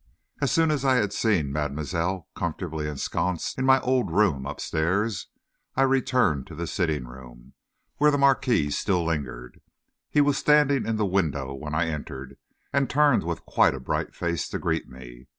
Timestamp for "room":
4.09-4.47, 7.07-7.53